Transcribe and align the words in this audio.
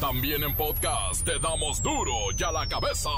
También 0.00 0.44
en 0.44 0.54
podcast 0.54 1.24
te 1.24 1.38
damos 1.40 1.82
duro 1.82 2.12
y 2.36 2.42
a 2.44 2.52
la 2.52 2.68
cabeza. 2.68 3.10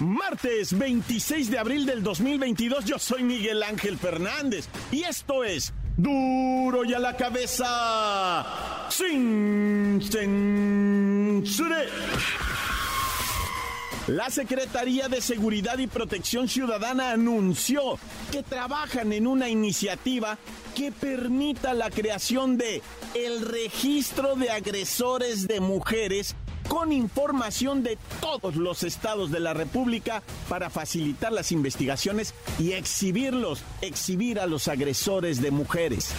Martes 0.00 0.76
26 0.76 1.50
de 1.50 1.58
abril 1.58 1.86
del 1.86 2.02
2022, 2.02 2.84
yo 2.84 2.98
soy 2.98 3.22
Miguel 3.22 3.62
Ángel 3.62 3.96
Fernández 3.96 4.68
y 4.90 5.04
esto 5.04 5.44
es 5.44 5.72
Duro 5.96 6.84
y 6.84 6.94
a 6.94 6.98
la 6.98 7.16
cabeza 7.16 8.88
sin 8.88 10.00
censura. 10.02 11.82
La 14.08 14.30
Secretaría 14.30 15.08
de 15.08 15.20
Seguridad 15.20 15.78
y 15.78 15.86
Protección 15.86 16.48
Ciudadana 16.48 17.12
anunció 17.12 17.98
que 18.32 18.42
trabajan 18.42 19.12
en 19.12 19.28
una 19.28 19.48
iniciativa 19.48 20.38
que 20.74 20.90
permita 20.90 21.72
la 21.72 21.88
creación 21.88 22.56
de 22.56 22.82
el 23.14 23.42
registro 23.42 24.34
de 24.34 24.50
agresores 24.50 25.46
de 25.46 25.60
mujeres 25.60 26.34
con 26.68 26.90
información 26.90 27.84
de 27.84 27.96
todos 28.20 28.56
los 28.56 28.82
estados 28.82 29.30
de 29.30 29.38
la 29.38 29.54
República 29.54 30.22
para 30.48 30.68
facilitar 30.68 31.30
las 31.30 31.52
investigaciones 31.52 32.34
y 32.58 32.72
exhibirlos, 32.72 33.62
exhibir 33.82 34.40
a 34.40 34.46
los 34.46 34.66
agresores 34.66 35.40
de 35.40 35.52
mujeres. 35.52 36.12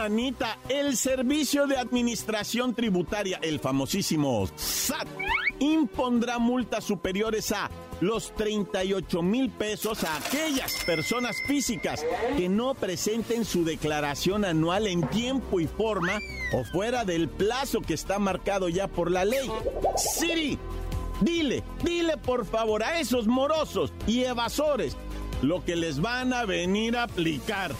Ay, 0.00 0.08
nanita, 0.08 0.58
el 0.68 0.96
Servicio 0.96 1.66
de 1.66 1.76
Administración 1.76 2.74
Tributaria, 2.74 3.38
el 3.42 3.60
famosísimo 3.60 4.48
SAT, 4.56 5.06
impondrá 5.58 6.38
multas 6.38 6.84
superiores 6.84 7.52
a 7.52 7.70
los 8.00 8.34
38 8.34 9.22
mil 9.22 9.50
pesos 9.50 10.04
a 10.04 10.16
aquellas 10.16 10.72
personas 10.84 11.36
físicas 11.46 12.04
que 12.36 12.48
no 12.48 12.74
presenten 12.74 13.44
su 13.44 13.64
declaración 13.64 14.44
anual 14.44 14.86
en 14.86 15.06
tiempo 15.08 15.60
y 15.60 15.66
forma 15.66 16.18
o 16.54 16.64
fuera 16.64 17.04
del 17.04 17.28
plazo 17.28 17.82
que 17.82 17.94
está 17.94 18.18
marcado 18.18 18.68
ya 18.68 18.88
por 18.88 19.10
la 19.10 19.24
ley. 19.24 19.50
Siri, 19.96 20.58
dile, 21.20 21.62
dile 21.84 22.16
por 22.16 22.46
favor 22.46 22.82
a 22.82 23.00
esos 23.00 23.26
morosos 23.26 23.92
y 24.06 24.24
evasores 24.24 24.96
lo 25.42 25.64
que 25.64 25.76
les 25.76 26.00
van 26.00 26.32
a 26.32 26.44
venir 26.44 26.96
a 26.96 27.04
aplicar. 27.04 27.72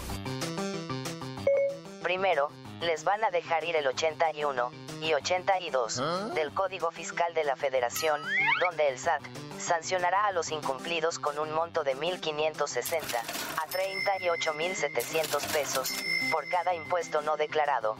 Primero, 2.11 2.51
les 2.81 3.05
van 3.05 3.23
a 3.23 3.31
dejar 3.31 3.63
ir 3.63 3.77
el 3.77 3.87
81 3.87 4.69
y 5.01 5.13
82 5.13 6.33
del 6.33 6.53
Código 6.53 6.91
Fiscal 6.91 7.33
de 7.33 7.45
la 7.45 7.55
Federación, 7.55 8.21
donde 8.59 8.89
el 8.89 8.99
SAT 8.99 9.21
sancionará 9.57 10.25
a 10.25 10.33
los 10.33 10.51
incumplidos 10.51 11.19
con 11.19 11.39
un 11.39 11.53
monto 11.53 11.85
de 11.85 11.95
1.560 11.95 13.15
a 13.15 13.65
38.700 13.65 15.53
pesos 15.53 15.89
por 16.33 16.49
cada 16.49 16.75
impuesto 16.75 17.21
no 17.21 17.37
declarado, 17.37 17.95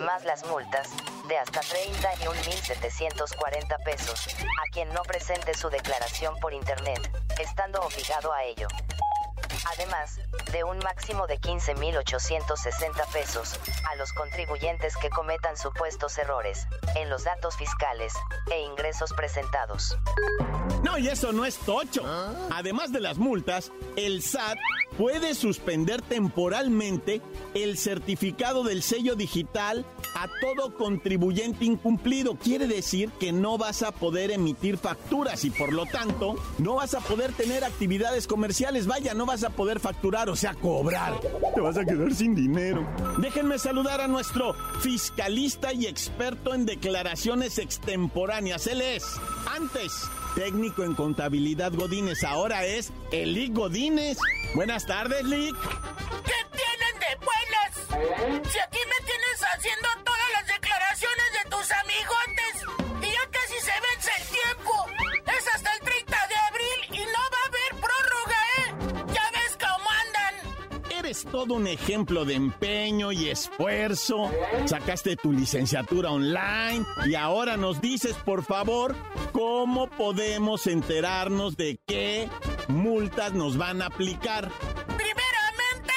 más 0.00 0.24
las 0.24 0.44
multas 0.46 0.90
de 1.28 1.38
hasta 1.38 1.60
31.740 1.60 3.84
pesos 3.84 4.26
a 4.60 4.64
quien 4.72 4.92
no 4.92 5.02
presente 5.02 5.54
su 5.54 5.70
declaración 5.70 6.36
por 6.40 6.52
Internet, 6.52 6.98
estando 7.38 7.80
obligado 7.80 8.32
a 8.32 8.42
ello. 8.42 8.66
Además 9.72 10.18
de 10.52 10.64
un 10.64 10.78
máximo 10.78 11.26
de 11.26 11.38
15.860 11.38 13.12
pesos, 13.12 13.54
a 13.90 13.96
los 13.96 14.12
contribuyentes 14.12 14.96
que 14.96 15.10
cometan 15.10 15.56
supuestos 15.56 16.16
errores 16.18 16.66
en 16.94 17.10
los 17.10 17.24
datos 17.24 17.56
fiscales 17.56 18.12
e 18.50 18.60
ingresos 18.62 19.12
presentados. 19.12 19.96
No, 20.82 20.98
y 20.98 21.08
eso 21.08 21.32
no 21.32 21.44
es 21.44 21.56
tocho. 21.58 22.04
Además 22.50 22.92
de 22.92 23.00
las 23.00 23.18
multas, 23.18 23.72
el 23.96 24.22
SAT 24.22 24.58
puede 24.96 25.34
suspender 25.34 26.02
temporalmente 26.02 27.20
el 27.54 27.76
certificado 27.76 28.62
del 28.62 28.82
sello 28.82 29.14
digital 29.14 29.84
a 30.14 30.28
todo 30.40 30.76
contribuyente 30.76 31.64
incumplido. 31.64 32.36
Quiere 32.36 32.66
decir 32.66 33.10
que 33.18 33.32
no 33.32 33.58
vas 33.58 33.82
a 33.82 33.92
poder 33.92 34.30
emitir 34.30 34.78
facturas 34.78 35.44
y 35.44 35.50
por 35.50 35.72
lo 35.72 35.86
tanto 35.86 36.36
no 36.58 36.76
vas 36.76 36.94
a 36.94 37.00
poder 37.00 37.32
tener 37.32 37.64
actividades 37.64 38.26
comerciales. 38.26 38.86
Vaya, 38.86 39.14
no 39.14 39.26
vas 39.26 39.44
a 39.44 39.50
poder 39.50 39.80
facturar, 39.80 40.25
o 40.28 40.36
sea, 40.36 40.54
cobrar. 40.54 41.20
Te 41.54 41.60
vas 41.60 41.76
a 41.76 41.84
quedar 41.84 42.12
sin 42.12 42.34
dinero. 42.34 42.86
Déjenme 43.18 43.58
saludar 43.58 44.00
a 44.00 44.08
nuestro 44.08 44.54
fiscalista 44.80 45.72
y 45.72 45.86
experto 45.86 46.54
en 46.54 46.66
declaraciones 46.66 47.58
extemporáneas. 47.58 48.66
Él 48.66 48.80
es, 48.80 49.04
antes, 49.54 49.92
técnico 50.34 50.84
en 50.84 50.94
contabilidad 50.94 51.72
Godínez, 51.72 52.24
ahora 52.24 52.64
es 52.64 52.92
Eli 53.10 53.50
Godínez. 53.52 54.18
Buenas 54.54 54.86
tardes, 54.86 55.24
Lick. 55.24 55.56
¿Qué 56.24 56.56
tienen 56.56 56.94
de 57.00 57.16
buenas? 57.24 58.50
Si 58.52 58.58
aquí 58.58 58.78
todo 71.26 71.54
un 71.54 71.66
ejemplo 71.66 72.24
de 72.24 72.34
empeño 72.34 73.12
y 73.12 73.28
esfuerzo. 73.28 74.30
Sacaste 74.66 75.16
tu 75.16 75.32
licenciatura 75.32 76.10
online 76.10 76.84
y 77.06 77.14
ahora 77.14 77.56
nos 77.56 77.80
dices, 77.80 78.14
por 78.24 78.44
favor, 78.44 78.94
cómo 79.32 79.88
podemos 79.88 80.66
enterarnos 80.66 81.56
de 81.56 81.78
qué 81.86 82.28
multas 82.68 83.32
nos 83.32 83.56
van 83.56 83.82
a 83.82 83.86
aplicar. 83.86 84.50
Primeramente, 84.86 85.94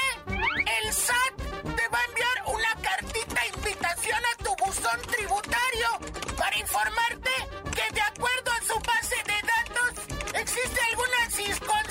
el 0.83 0.93
SAT 0.93 1.35
te 1.37 1.87
va 1.89 1.99
a 1.99 2.05
enviar 2.09 2.37
una 2.47 2.81
cartita 2.81 3.41
invitación 3.55 4.19
a 4.19 4.43
tu 4.43 4.65
buzón 4.65 4.99
tributario 5.07 6.35
para 6.37 6.59
informarte 6.59 7.31
que 7.75 7.93
de 7.93 8.01
acuerdo 8.01 8.51
a 8.51 8.61
su 8.65 8.79
base 8.79 9.15
de 9.25 9.39
datos 9.47 10.41
existe 10.41 10.79
algunas 10.91 11.39
inconsistencias 11.39 11.88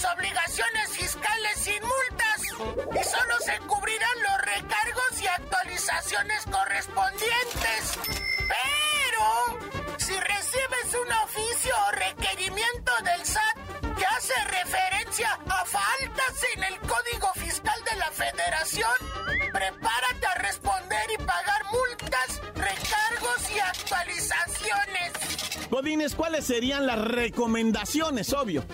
tus 0.00 0.10
obligaciones 0.10 0.88
fiscales 0.90 1.56
sin 1.56 1.82
multas. 1.82 2.42
Y 3.00 3.04
solo 3.04 3.38
se 3.44 3.58
cubrirán 3.66 4.22
los 4.22 4.40
recargos 4.56 5.22
y 5.22 5.26
actualizaciones 5.26 6.46
correspondientes. 6.46 7.98
Pero, 8.48 9.58
si 9.98 10.14
recibes 10.14 10.94
un 11.04 11.12
oficio 11.12 11.74
o 11.86 11.90
requerimiento 11.92 12.92
del 13.04 13.26
SAT 13.26 13.58
que 13.96 14.06
hace 14.06 14.34
referencia 14.44 15.38
a 15.46 15.64
faltas 15.64 16.44
en 16.56 16.64
el 16.64 16.78
Código 16.80 17.32
Fiscal 17.34 17.80
de 17.84 17.96
la 17.96 18.10
Federación, 18.10 18.96
prepárate 19.52 20.26
a 20.26 20.34
responder 20.36 21.10
y 21.12 21.18
pagar 21.18 21.64
multas, 21.72 22.40
recargos 22.54 23.50
y 23.54 23.58
actualizaciones. 23.58 25.12
Godines, 25.70 26.14
¿cuáles 26.14 26.46
serían 26.46 26.86
las 26.86 26.98
recomendaciones, 26.98 28.32
obvio? 28.32 28.64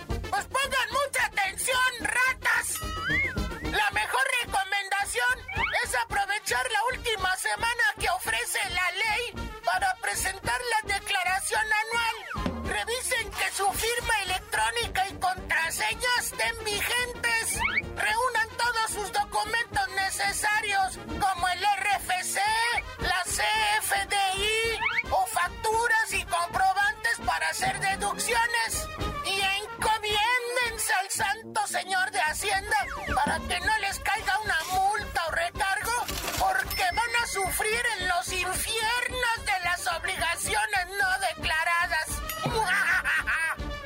Santo 31.17 31.61
señor 31.65 32.11
de 32.11 32.19
Hacienda 32.19 32.77
para 33.15 33.39
que 33.39 33.59
no 33.59 33.77
les 33.81 33.99
caiga 33.99 34.39
una 34.43 34.57
multa 34.71 35.21
o 35.27 35.31
recargo, 35.31 35.91
porque 36.37 36.83
van 36.93 37.23
a 37.23 37.25
sufrir 37.25 37.81
en 37.99 38.07
los 38.07 38.31
infiernos 38.31 39.45
de 39.45 39.59
las 39.63 39.87
obligaciones 39.99 40.87
no 40.99 41.07
declaradas. 41.35 42.21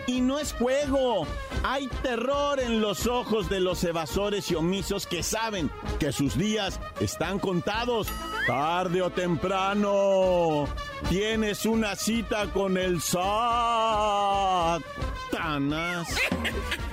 Y 0.07 0.19
no 0.19 0.39
es 0.39 0.51
juego. 0.51 1.25
Hay 1.63 1.87
terror 2.03 2.59
en 2.59 2.81
los 2.81 3.07
ojos 3.07 3.47
de 3.47 3.61
los 3.61 3.81
evasores 3.85 4.51
y 4.51 4.55
omisos 4.55 5.07
que 5.07 5.23
saben 5.23 5.71
que 5.99 6.11
sus 6.11 6.37
días 6.37 6.81
están 6.99 7.39
contados. 7.39 8.07
Tarde 8.45 9.01
o 9.01 9.09
temprano. 9.09 10.65
Tienes 11.07 11.65
una 11.65 11.95
cita 11.95 12.47
con 12.51 12.77
el 12.77 13.01
SAT. 13.01 14.81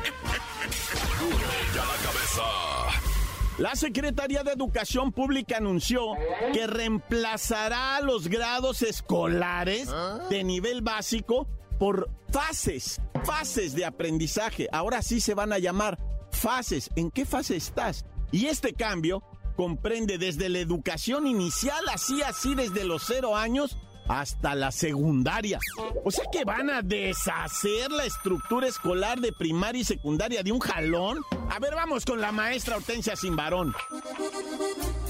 La 3.59 3.75
Secretaría 3.75 4.45
de 4.45 4.53
Educación 4.53 5.11
Pública 5.11 5.57
anunció 5.57 6.15
que 6.53 6.69
reemplazará 6.69 8.01
los 8.03 8.29
grados 8.29 8.83
escolares 8.83 9.89
de 10.31 10.45
nivel 10.45 10.81
básico 10.81 11.49
por 11.79 12.09
fases, 12.31 13.01
fases 13.25 13.75
de 13.75 13.85
aprendizaje. 13.85 14.69
Ahora 14.71 15.03
sí 15.03 15.21
se 15.21 15.35
van 15.35 15.53
a 15.53 15.59
llamar 15.59 15.99
fases. 16.31 16.91
¿En 16.95 17.11
qué 17.11 17.25
fase 17.25 17.57
estás? 17.57 18.05
Y 18.31 18.47
este 18.47 18.75
cambio 18.75 19.25
comprende 19.57 20.19
desde 20.19 20.49
la 20.49 20.61
educación 20.61 21.27
inicial, 21.27 21.85
así, 21.93 22.23
así, 22.23 22.55
desde 22.55 22.85
los 22.85 23.03
cero 23.05 23.37
años 23.37 23.77
hasta 24.09 24.55
la 24.55 24.73
secundaria. 24.73 25.59
O 26.05 26.11
sea 26.11 26.25
que 26.33 26.45
van 26.45 26.71
a 26.71 26.83
deshacer 26.83 27.91
la 27.91 28.05
estructura 28.05 28.67
escolar 28.67 29.21
de 29.21 29.33
primaria 29.33 29.83
y 29.83 29.85
secundaria 29.85 30.43
de 30.43 30.53
un 30.53 30.61
jalón. 30.61 31.19
A 31.51 31.59
ver, 31.59 31.75
vamos 31.75 32.05
con 32.05 32.21
la 32.21 32.33
maestra 32.33 32.77
Hortensia 32.77 33.17
Simbarón. 33.17 33.75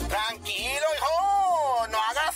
Tranquilo, 0.09 0.87
hijo, 0.97 1.87
no 1.91 1.99
hagas 1.99 2.35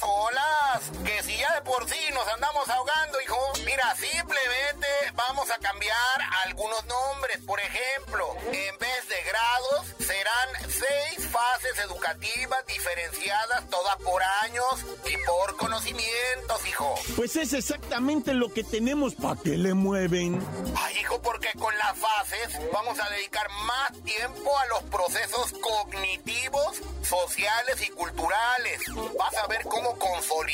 que 1.05 1.23
si 1.23 1.37
ya 1.37 1.55
de 1.55 1.63
por 1.63 1.89
sí 1.89 1.99
nos 2.15 2.27
andamos 2.29 2.69
ahogando, 2.69 3.21
hijo. 3.21 3.37
Mira, 3.65 3.95
simplemente 3.97 4.87
vamos 5.15 5.51
a 5.51 5.59
cambiar 5.59 6.21
algunos 6.47 6.85
nombres. 6.87 7.39
Por 7.47 7.61
ejemplo, 7.61 8.35
en 8.47 8.79
vez 8.79 9.09
de 9.09 9.23
grados, 9.23 9.87
serán 9.99 10.71
seis 10.71 11.29
fases 11.29 11.79
educativas 11.85 12.65
diferenciadas, 12.67 13.69
todas 13.69 13.97
por 13.97 14.23
años 14.43 14.85
y 15.05 15.17
por 15.27 15.57
conocimientos, 15.57 16.67
hijo. 16.67 16.95
Pues 17.17 17.37
es 17.37 17.53
exactamente 17.53 18.35
lo 18.35 18.53
que 18.53 18.65
tenemos. 18.65 19.15
¿Para 19.15 19.41
qué 19.41 19.57
le 19.57 19.75
mueven? 19.75 20.43
Ay, 20.77 20.99
hijo, 21.01 21.21
porque 21.21 21.51
con 21.59 21.77
las 21.79 21.99
fases 21.99 22.73
vamos 22.73 22.99
a 22.99 23.09
dedicar 23.11 23.49
más 23.67 23.93
tiempo 24.05 24.59
a 24.59 24.67
los 24.67 24.83
procesos 24.85 25.53
cognitivos, 25.61 26.81
sociales 27.03 27.81
y 27.87 27.91
culturales. 27.91 28.81
Vas 29.19 29.37
a 29.37 29.47
ver 29.47 29.63
cómo 29.65 29.99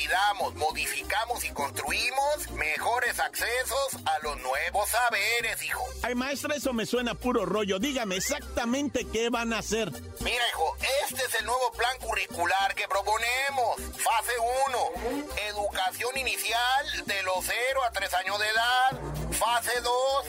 consolidamos, 0.08 0.54
modificamos 0.54 1.44
y 1.44 1.50
construimos 1.50 2.50
mejores 2.52 3.18
accesos 3.18 3.96
a 4.04 4.18
los 4.22 4.36
nuevos 4.40 4.88
saberes, 4.88 5.62
hijo. 5.62 5.84
Ay, 6.02 6.14
maestra, 6.14 6.54
eso 6.54 6.72
me 6.72 6.86
suena 6.86 7.14
puro 7.14 7.44
rollo. 7.44 7.78
Dígame 7.78 8.16
exactamente 8.16 9.06
qué 9.12 9.28
van 9.30 9.52
a 9.52 9.58
hacer. 9.58 9.90
Mira, 10.20 10.48
hijo, 10.50 10.76
este 11.08 11.22
es 11.24 11.34
el 11.40 11.46
nuevo 11.46 11.72
plan 11.72 11.96
curricular 12.00 12.74
que 12.74 12.88
proponemos. 12.88 13.76
Fase 13.98 14.32
1, 14.68 15.32
educación 15.48 16.16
inicial 16.18 17.04
de 17.06 17.22
los 17.24 17.44
0 17.44 17.84
a 17.84 17.90
3 17.90 18.14
años 18.14 18.38
de 18.38 18.46
edad. 18.48 19.18
Fase 19.32 19.80
2, 19.80 20.26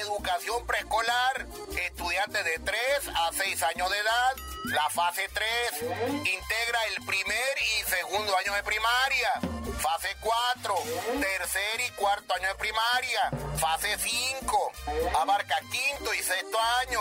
educación 0.00 0.66
preescolar, 0.66 1.46
estudiantes 1.76 2.44
de 2.44 2.58
3 2.64 2.78
a 3.14 3.30
6 3.32 3.62
años 3.62 3.90
de 3.90 3.98
edad. 3.98 4.52
La 4.66 4.88
fase 4.90 5.28
3 5.32 5.82
integra 5.82 6.78
el 6.96 7.04
primer 7.04 7.58
y 7.58 7.90
segundo 7.90 8.36
año 8.36 8.54
de 8.54 8.62
primaria. 8.62 9.21
Fase 9.78 10.08
4, 10.20 10.74
tercer 11.20 11.80
y 11.86 11.90
cuarto 11.92 12.34
año 12.34 12.48
de 12.48 12.54
primaria. 12.56 13.30
Fase 13.56 13.96
5, 13.98 14.72
abarca 15.20 15.56
quinto 15.70 16.12
y 16.14 16.18
sexto 16.18 16.58
año. 16.86 17.00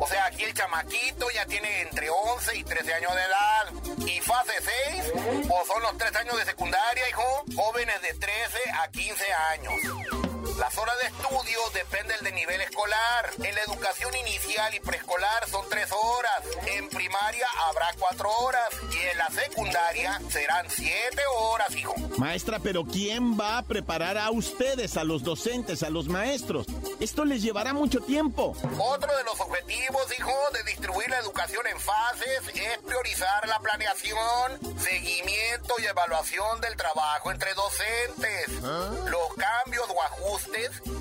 O 0.00 0.06
sea, 0.08 0.26
aquí 0.26 0.44
el 0.44 0.54
chamaquito 0.54 1.30
ya 1.30 1.44
tiene 1.46 1.82
entre 1.82 2.08
11 2.10 2.56
y 2.56 2.64
13 2.64 2.94
años 2.94 3.14
de 3.14 3.22
edad. 3.22 4.06
Y 4.06 4.20
fase 4.20 4.52
6, 4.92 5.12
o 5.48 5.66
son 5.66 5.82
los 5.82 5.98
3 5.98 6.16
años 6.16 6.36
de 6.36 6.44
secundaria, 6.44 7.08
hijo, 7.08 7.44
jóvenes 7.56 8.00
de 8.02 8.14
13 8.14 8.58
a 8.82 8.88
15 8.88 9.24
años. 9.52 10.25
Las 10.58 10.78
horas 10.78 10.94
de 11.02 11.08
estudio 11.08 11.58
dependen 11.74 12.16
del 12.24 12.34
nivel 12.34 12.60
escolar. 12.62 13.30
En 13.42 13.54
la 13.54 13.62
educación 13.62 14.14
inicial 14.16 14.74
y 14.74 14.80
preescolar 14.80 15.46
son 15.50 15.68
tres 15.68 15.90
horas. 15.92 16.42
En 16.66 16.88
primaria 16.88 17.46
habrá 17.66 17.88
cuatro 17.98 18.30
horas. 18.38 18.68
Y 18.90 18.96
en 18.96 19.18
la 19.18 19.28
secundaria 19.28 20.18
serán 20.30 20.70
siete 20.70 21.22
horas, 21.38 21.76
hijo. 21.76 21.94
Maestra, 22.16 22.58
pero 22.58 22.84
¿quién 22.84 23.38
va 23.38 23.58
a 23.58 23.62
preparar 23.62 24.16
a 24.16 24.30
ustedes, 24.30 24.96
a 24.96 25.04
los 25.04 25.22
docentes, 25.22 25.82
a 25.82 25.90
los 25.90 26.08
maestros? 26.08 26.66
Esto 27.00 27.26
les 27.26 27.42
llevará 27.42 27.74
mucho 27.74 28.00
tiempo. 28.00 28.56
Otro 28.78 29.14
de 29.14 29.24
los 29.24 29.38
objetivos, 29.38 30.06
hijo, 30.18 30.32
de 30.54 30.62
distribuir 30.62 31.10
la 31.10 31.18
educación 31.18 31.66
en 31.66 31.78
fases 31.78 32.48
es 32.54 32.78
priorizar 32.78 33.46
la 33.46 33.58
planeación, 33.58 34.58
seguimiento 34.78 35.74
y 35.78 35.84
evaluación 35.84 36.62
del 36.62 36.76
trabajo 36.76 37.30
entre 37.30 37.52
docentes. 37.52 38.48
Los 38.62 39.34
cambios 39.36 39.86
o 39.90 40.02
ajustes 40.02 40.45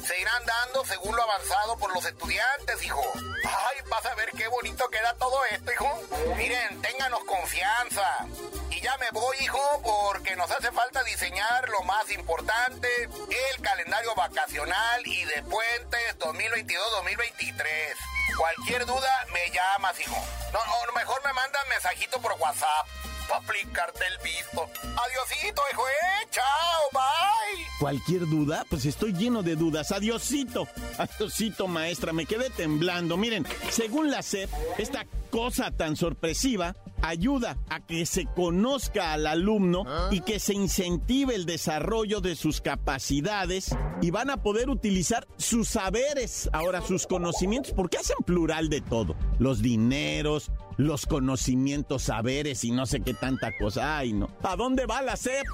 se 0.06 0.20
irán 0.20 0.46
dando 0.46 0.86
según 0.86 1.16
lo 1.16 1.24
avanzado 1.24 1.78
por 1.78 1.94
los 1.94 2.06
estudiantes, 2.06 2.84
hijo. 2.84 3.04
Ay, 3.44 3.78
vas 3.90 4.06
a 4.06 4.16
ver 4.16 4.30
qué 4.32 4.48
bonito 4.48 4.88
queda 4.90 5.14
todo 5.16 5.44
esto, 5.46 5.72
hijo. 5.72 6.02
Miren, 6.36 6.82
ténganos 6.82 7.24
confianza. 7.26 8.28
Y 8.72 8.82
ya 8.82 8.98
me 8.98 9.10
voy, 9.12 9.38
hijo, 9.42 9.82
porque 9.84 10.36
nos 10.36 10.50
hace 10.52 10.72
falta 10.72 11.04
diseñar 11.04 11.70
lo 11.70 11.82
más 11.84 12.10
importante, 12.12 12.88
el 13.04 13.62
calendario 13.62 14.14
vacacional 14.16 15.06
y 15.06 15.24
de 15.26 15.44
puentes 15.44 16.20
2022-2023. 16.20 17.96
Cualquier 18.38 18.86
duda, 18.86 19.26
me 19.32 19.50
llamas, 19.52 20.00
hijo. 20.00 20.18
No, 20.52 20.60
no, 20.66 20.94
mejor 20.94 21.24
me 21.24 21.34
mandan 21.34 21.68
mensajito 21.70 22.20
por 22.22 22.34
WhatsApp. 22.34 22.88
Aplicarte 23.34 24.00
el 24.08 24.24
visto. 24.24 24.70
Adiosito, 24.82 25.62
hijo, 25.72 25.88
eh. 25.88 26.28
Chao, 26.32 26.90
bye. 26.92 27.66
Cualquier 27.80 28.28
duda, 28.28 28.66
pues 28.70 28.86
estoy 28.86 29.14
lleno 29.14 29.44
de 29.44 29.56
dudas. 29.56 29.92
Adiosito. 29.92 30.68
Adiosito, 30.98 31.68
maestra. 31.68 32.14
Me 32.14 32.26
quedé 32.26 32.50
temblando. 32.50 33.18
Miren, 33.18 33.46
según 33.70 34.12
la 34.12 34.22
SEP, 34.22 34.50
esta 34.78 35.06
cosa 35.30 35.72
tan 35.72 35.96
sorpresiva 35.96 36.76
ayuda 37.02 37.58
a 37.70 37.86
que 37.86 38.06
se 38.06 38.26
conozca 38.26 39.14
al 39.14 39.28
alumno 39.28 39.86
y 40.12 40.22
que 40.22 40.40
se 40.40 40.54
incentive 40.54 41.36
el 41.36 41.46
desarrollo 41.46 42.22
de 42.22 42.36
sus 42.36 42.62
capacidades 42.62 43.76
y 44.02 44.12
van 44.12 44.30
a 44.30 44.42
poder 44.42 44.70
utilizar 44.70 45.28
sus 45.38 45.70
saberes, 45.70 46.50
ahora 46.54 46.82
sus 46.82 47.08
conocimientos, 47.08 47.74
porque 47.74 47.98
hacen 47.98 48.18
plural 48.26 48.70
de 48.70 48.82
todo. 48.82 49.16
Los 49.40 49.62
dineros, 49.62 50.52
los 50.78 51.06
conocimientos, 51.06 52.04
saberes 52.04 52.64
y 52.64 52.72
no 52.72 52.86
sé 52.86 53.02
qué 53.02 53.14
tanta 53.14 53.52
cosa. 53.58 53.98
Ay, 53.98 54.14
no. 54.14 54.30
¿A 54.44 54.56
dónde 54.56 54.86
va 54.86 55.02
la 55.02 55.16
SEP? 55.16 55.46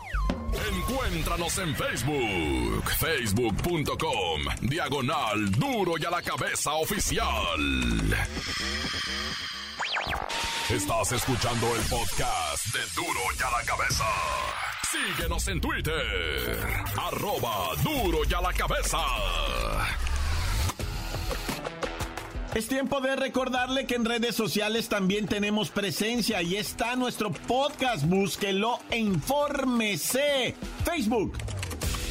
Encuéntranos 0.51 1.57
en 1.60 1.74
Facebook, 1.75 2.83
facebook.com, 3.00 4.41
diagonal 4.62 5.51
duro 5.51 5.93
y 5.98 6.05
a 6.05 6.10
la 6.10 6.21
cabeza 6.21 6.74
oficial. 6.74 7.60
Estás 10.73 11.11
escuchando 11.11 11.67
el 11.75 11.81
podcast 11.81 12.65
de 12.67 12.79
duro 12.95 13.19
y 13.37 13.43
a 13.43 13.59
la 13.59 13.65
cabeza. 13.65 14.05
Síguenos 14.89 15.47
en 15.49 15.59
Twitter, 15.59 16.59
arroba 16.97 17.75
duro 17.83 18.19
y 18.29 18.33
a 18.33 18.39
la 18.39 18.53
cabeza. 18.53 18.99
Es 22.55 22.69
tiempo 22.69 23.01
de 23.01 23.17
recordarle 23.17 23.85
que 23.85 23.95
en 23.95 24.05
redes 24.05 24.33
sociales 24.33 24.87
también 24.87 25.27
tenemos 25.27 25.69
presencia 25.71 26.41
y 26.41 26.55
está 26.55 26.95
nuestro 26.95 27.33
podcast. 27.33 28.05
Búsquelo 28.05 28.79
e 28.89 28.99
infórmese. 28.99 30.55
Facebook. 30.85 31.37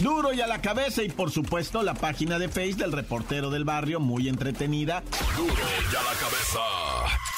Duro 0.01 0.35
y 0.35 0.43
a 0.43 0.47
la 0.47 0.61
cabeza 0.61 1.03
y 1.03 1.09
por 1.09 1.31
supuesto 1.31 1.83
la 1.83 1.95
página 1.95 2.39
de 2.39 2.51
Facebook 2.51 2.83
del 2.83 2.93
reportero 2.93 3.49
del 3.49 3.65
barrio, 3.65 4.01
muy 4.01 4.29
entretenida. 4.29 5.03
Duro 5.35 5.55
y 5.55 5.97
a 5.97 6.03
la 6.03 6.13
cabeza. 6.19 7.30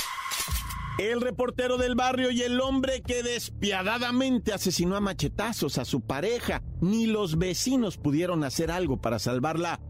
El 0.98 1.22
reportero 1.22 1.78
del 1.78 1.94
barrio 1.94 2.30
y 2.30 2.42
el 2.42 2.60
hombre 2.60 3.02
que 3.02 3.22
despiadadamente 3.22 4.52
asesinó 4.52 4.96
a 4.96 5.00
machetazos 5.00 5.78
a 5.78 5.84
su 5.84 6.02
pareja. 6.02 6.62
Ni 6.80 7.06
los 7.06 7.38
vecinos 7.38 7.96
pudieron 7.96 8.44
hacer 8.44 8.70
algo 8.70 9.00
para 9.00 9.18
salvarla. 9.18 9.80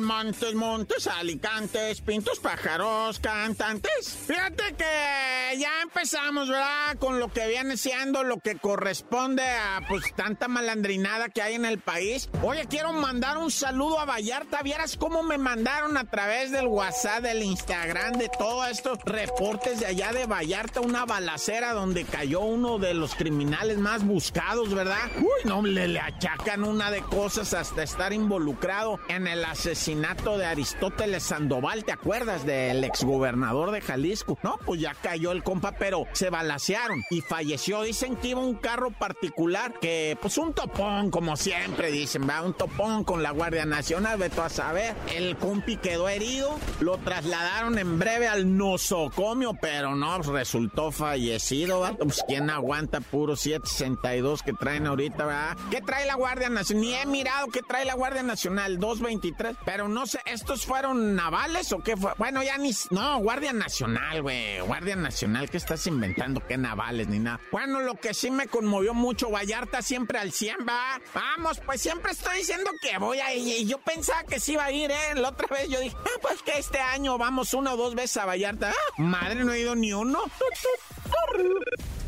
Montes, 0.00 0.54
Montes, 0.54 1.06
Alicantes, 1.06 2.00
Pintos, 2.00 2.38
Pájaros, 2.38 3.18
Cantantes. 3.18 4.16
Fíjate 4.26 4.74
que 4.76 5.58
ya 5.58 5.82
empezamos, 5.82 6.48
¿verdad? 6.48 6.96
Con 6.98 7.18
lo 7.18 7.32
que 7.32 7.48
viene 7.48 7.76
siendo 7.76 8.22
lo 8.22 8.38
que 8.38 8.56
corresponde 8.56 9.42
a 9.42 9.80
pues 9.88 10.14
tanta 10.14 10.46
malandrinada 10.48 11.28
que 11.28 11.42
hay 11.42 11.54
en 11.54 11.64
el 11.64 11.78
país. 11.78 12.28
Oye, 12.42 12.66
quiero 12.68 12.92
mandar 12.92 13.38
un 13.38 13.50
saludo 13.50 13.98
a 13.98 14.04
Vallarta. 14.04 14.62
Vieras 14.62 14.96
cómo 14.96 15.22
me 15.22 15.38
mandaron 15.38 15.96
a 15.96 16.04
través 16.04 16.52
del 16.52 16.66
WhatsApp, 16.66 17.22
del 17.22 17.42
Instagram, 17.42 18.14
de 18.14 18.28
todos 18.38 18.68
estos 18.68 18.98
reportes 19.04 19.80
de 19.80 19.86
allá 19.86 20.12
de 20.12 20.26
Vallarta, 20.26 20.80
una 20.80 21.04
balacera 21.06 21.72
donde 21.72 22.04
cayó 22.04 22.40
uno 22.40 22.78
de 22.78 22.94
los 22.94 23.14
criminales 23.14 23.78
más 23.78 24.04
buscados, 24.04 24.72
¿verdad? 24.74 25.10
Uy, 25.18 25.44
no, 25.44 25.62
le, 25.62 25.88
le 25.88 26.00
achacan 26.00 26.62
una 26.64 26.90
de 26.90 27.00
cosas 27.02 27.54
hasta 27.54 27.82
estar 27.82 28.12
involucrado 28.12 29.00
en 29.08 29.26
el 29.26 29.44
asesinato 29.44 29.87
de 29.88 30.44
Aristóteles 30.44 31.22
Sandoval, 31.22 31.82
¿te 31.82 31.92
acuerdas 31.92 32.44
del 32.44 32.84
exgobernador 32.84 33.70
de 33.70 33.80
Jalisco? 33.80 34.38
No, 34.42 34.58
pues 34.66 34.82
ya 34.82 34.92
cayó 34.92 35.32
el 35.32 35.42
compa, 35.42 35.72
pero 35.72 36.06
se 36.12 36.28
balacearon 36.28 37.02
y 37.08 37.22
falleció. 37.22 37.80
Dicen 37.80 38.14
que 38.16 38.28
iba 38.28 38.40
un 38.40 38.56
carro 38.56 38.90
particular 38.90 39.72
que, 39.80 40.18
pues 40.20 40.36
un 40.36 40.52
topón, 40.52 41.10
como 41.10 41.38
siempre 41.38 41.90
dicen, 41.90 42.28
va, 42.28 42.42
un 42.42 42.52
topón 42.52 43.02
con 43.02 43.22
la 43.22 43.30
Guardia 43.30 43.64
Nacional, 43.64 44.18
veto 44.18 44.42
a 44.42 44.50
saber. 44.50 44.94
El 45.16 45.38
compi 45.38 45.78
quedó 45.78 46.10
herido, 46.10 46.58
lo 46.80 46.98
trasladaron 46.98 47.78
en 47.78 47.98
breve 47.98 48.28
al 48.28 48.58
nosocomio, 48.58 49.54
pero 49.58 49.96
no, 49.96 50.18
resultó 50.18 50.92
fallecido, 50.92 51.80
¿va? 51.80 51.94
Pues 51.94 52.22
quién 52.28 52.50
aguanta 52.50 53.00
puro 53.00 53.36
762 53.36 54.42
que 54.42 54.52
traen 54.52 54.86
ahorita, 54.86 55.24
¿verdad? 55.24 55.56
¿Qué 55.70 55.80
trae 55.80 56.04
la 56.04 56.16
Guardia 56.16 56.50
Nacional? 56.50 56.82
Ni 56.82 56.94
he 56.94 57.06
mirado 57.06 57.46
qué 57.46 57.62
trae 57.66 57.86
la 57.86 57.94
Guardia 57.94 58.22
Nacional, 58.22 58.78
223, 58.78 59.56
pero 59.64 59.77
no 59.86 60.06
sé, 60.06 60.20
¿estos 60.24 60.66
fueron 60.66 61.14
navales 61.14 61.70
o 61.72 61.78
qué 61.80 61.96
fue? 61.96 62.12
Bueno, 62.18 62.42
ya 62.42 62.58
ni. 62.58 62.72
No, 62.90 63.18
Guardia 63.18 63.52
Nacional, 63.52 64.22
güey. 64.22 64.60
Guardia 64.60 64.96
Nacional, 64.96 65.48
¿qué 65.50 65.58
estás 65.58 65.86
inventando? 65.86 66.44
¿Qué 66.46 66.56
navales 66.56 67.06
ni 67.08 67.18
nada? 67.18 67.40
Bueno, 67.52 67.80
lo 67.80 67.94
que 67.94 68.14
sí 68.14 68.30
me 68.30 68.48
conmovió 68.48 68.94
mucho, 68.94 69.30
Vallarta 69.30 69.82
siempre 69.82 70.18
al 70.18 70.32
100, 70.32 70.66
va. 70.66 71.00
Vamos, 71.14 71.60
pues 71.64 71.80
siempre 71.80 72.12
estoy 72.12 72.38
diciendo 72.38 72.70
que 72.82 72.98
voy 72.98 73.20
a 73.20 73.34
ir. 73.34 73.58
Y 73.58 73.66
yo 73.66 73.78
pensaba 73.78 74.24
que 74.24 74.40
sí 74.40 74.54
iba 74.54 74.64
a 74.64 74.72
ir, 74.72 74.90
¿eh? 74.90 75.14
La 75.14 75.28
otra 75.28 75.46
vez 75.48 75.68
yo 75.68 75.78
dije, 75.80 75.96
ah, 76.04 76.18
pues 76.22 76.42
que 76.42 76.58
este 76.58 76.78
año 76.78 77.18
vamos 77.18 77.52
una 77.54 77.74
o 77.74 77.76
dos 77.76 77.94
veces 77.94 78.16
a 78.16 78.24
Vallarta. 78.24 78.70
Ah, 78.70 78.94
madre, 78.96 79.44
no 79.44 79.52
he 79.52 79.60
ido 79.60 79.76
ni 79.76 79.92
uno. 79.92 80.24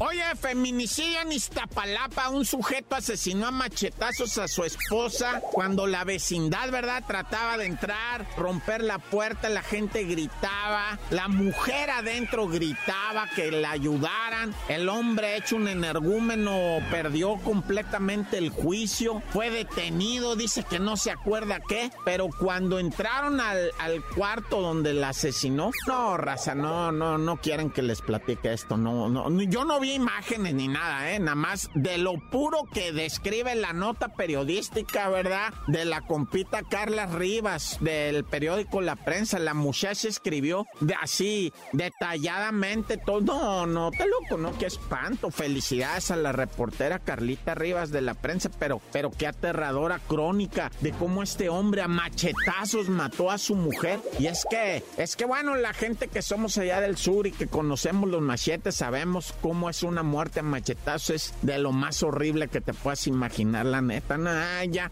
Oye, 0.02 0.24
feminicidio 0.34 1.20
en 1.20 1.32
Iztapalapa. 1.32 2.30
Un 2.30 2.46
sujeto 2.46 2.96
asesinó 2.96 3.48
a 3.48 3.50
machetazos 3.50 4.38
a 4.38 4.48
su 4.48 4.64
esposa 4.64 5.42
cuando 5.52 5.86
la 5.86 6.04
vecindad, 6.04 6.70
¿verdad? 6.70 7.04
Trataba 7.06 7.58
de 7.58 7.66
entrar, 7.66 8.26
romper 8.38 8.82
la 8.82 8.98
puerta, 8.98 9.50
la 9.50 9.62
gente 9.62 10.04
gritaba. 10.04 10.98
La 11.10 11.28
mujer 11.28 11.90
adentro 11.90 12.48
gritaba 12.48 13.28
que 13.36 13.50
la 13.50 13.72
ayudaran. 13.72 14.54
El 14.68 14.88
hombre 14.88 15.36
hecho 15.36 15.56
un 15.56 15.68
energúmeno 15.68 16.78
perdió 16.90 17.34
completamente 17.34 18.38
el 18.38 18.48
juicio. 18.48 19.22
Fue 19.34 19.50
detenido, 19.50 20.34
dice 20.34 20.64
que 20.64 20.78
no 20.78 20.96
se 20.96 21.10
acuerda 21.10 21.60
qué. 21.68 21.90
Pero 22.06 22.30
cuando 22.30 22.78
entraron 22.78 23.38
al, 23.38 23.70
al 23.78 24.02
cuarto 24.02 24.62
donde 24.62 24.94
la 24.94 25.10
asesinó, 25.10 25.72
no, 25.86 26.16
raza, 26.16 26.54
no, 26.54 26.90
no, 26.90 27.18
no 27.18 27.36
quieren 27.36 27.68
que 27.68 27.82
les 27.82 28.00
platique 28.00 28.50
esto. 28.50 28.78
No, 28.78 29.10
no, 29.10 29.28
yo 29.42 29.66
no 29.66 29.78
vi 29.78 29.89
imágenes 29.94 30.54
ni 30.54 30.68
nada, 30.68 31.12
¿eh? 31.12 31.18
Nada 31.18 31.34
más 31.34 31.70
de 31.74 31.98
lo 31.98 32.14
puro 32.30 32.64
que 32.72 32.92
describe 32.92 33.54
la 33.54 33.72
nota 33.72 34.08
periodística, 34.08 35.08
¿verdad? 35.08 35.52
De 35.66 35.84
la 35.84 36.02
compita 36.02 36.62
Carla 36.62 37.06
Rivas, 37.06 37.78
del 37.80 38.24
periódico 38.24 38.80
La 38.80 38.96
Prensa. 38.96 39.38
La 39.38 39.54
muchacha 39.54 40.08
escribió 40.08 40.66
de 40.80 40.94
así, 40.94 41.52
detalladamente 41.72 42.96
todo. 42.96 43.20
No, 43.20 43.66
no, 43.66 43.90
te 43.90 44.06
loco, 44.06 44.36
¿no? 44.36 44.56
Qué 44.58 44.66
espanto. 44.66 45.30
Felicidades 45.30 46.10
a 46.10 46.16
la 46.16 46.32
reportera 46.32 46.98
Carlita 46.98 47.54
Rivas 47.54 47.90
de 47.90 48.00
La 48.00 48.14
Prensa, 48.14 48.50
pero, 48.58 48.80
pero 48.92 49.10
qué 49.10 49.26
aterradora 49.26 49.98
crónica 49.98 50.70
de 50.80 50.92
cómo 50.92 51.22
este 51.22 51.48
hombre 51.48 51.82
a 51.82 51.88
machetazos 51.88 52.88
mató 52.88 53.30
a 53.30 53.38
su 53.38 53.54
mujer. 53.54 54.00
Y 54.18 54.26
es 54.26 54.46
que, 54.48 54.82
es 54.96 55.16
que 55.16 55.24
bueno, 55.24 55.54
la 55.56 55.72
gente 55.72 56.08
que 56.08 56.22
somos 56.22 56.58
allá 56.58 56.80
del 56.80 56.96
sur 56.96 57.26
y 57.26 57.32
que 57.32 57.46
conocemos 57.46 58.08
los 58.08 58.22
machetes 58.22 58.76
sabemos 58.76 59.34
cómo 59.40 59.70
es 59.70 59.79
una 59.82 60.02
muerte 60.02 60.40
a 60.40 60.42
machetazos 60.42 61.10
es 61.10 61.34
de 61.42 61.58
lo 61.58 61.72
más 61.72 62.02
horrible 62.02 62.48
que 62.48 62.60
te 62.60 62.72
puedas 62.72 63.06
imaginar, 63.06 63.66
la 63.66 63.80
neta. 63.80 64.18
Ya. 64.64 64.90